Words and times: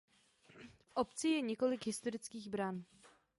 V 0.79 0.91
obci 0.93 1.27
je 1.27 1.41
několik 1.41 1.85
historických 1.85 2.49
bran. 2.49 2.83